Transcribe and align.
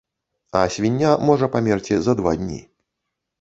А 0.61 0.61
свіння 0.75 1.11
можа 1.31 1.49
памерці 1.57 1.99
за 2.07 2.17
два 2.23 2.35
дні. 2.41 2.59